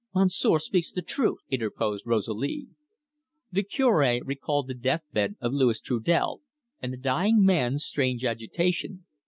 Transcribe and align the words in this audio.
"Monsieur 0.15 0.57
speaks 0.57 0.91
the 0.91 1.03
truth," 1.03 1.41
interposed 1.51 2.07
Rosalie. 2.07 2.65
The 3.51 3.61
Cure 3.61 4.19
recalled 4.25 4.65
the 4.67 4.73
death 4.73 5.03
bed 5.13 5.35
of 5.39 5.53
Louis 5.53 5.79
Trudel, 5.79 6.41
and 6.81 6.91
the 6.91 6.97
dying 6.97 7.43
man's 7.45 7.85
strange 7.85 8.25
agitation. 8.25 9.05